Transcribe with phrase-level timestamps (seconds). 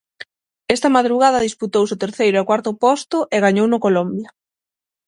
[0.75, 4.29] Esta madrugada disputouse o terceiro e cuarto posto e gañouno Colombia.